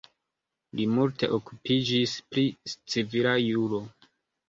[0.79, 2.49] Li multe okupiĝis pri
[2.97, 3.87] civila juro.